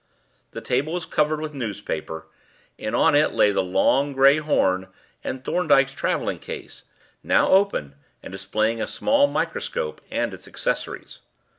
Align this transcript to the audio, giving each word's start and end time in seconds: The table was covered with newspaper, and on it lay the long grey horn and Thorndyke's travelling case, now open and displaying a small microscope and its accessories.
The 0.49 0.61
table 0.61 0.93
was 0.93 1.05
covered 1.05 1.39
with 1.39 1.53
newspaper, 1.53 2.25
and 2.79 2.95
on 2.95 3.13
it 3.13 3.33
lay 3.33 3.51
the 3.51 3.61
long 3.61 4.13
grey 4.13 4.39
horn 4.39 4.87
and 5.23 5.43
Thorndyke's 5.43 5.93
travelling 5.93 6.39
case, 6.39 6.81
now 7.21 7.49
open 7.49 7.93
and 8.23 8.31
displaying 8.31 8.81
a 8.81 8.87
small 8.87 9.27
microscope 9.27 10.01
and 10.09 10.33
its 10.33 10.47
accessories. 10.47 11.19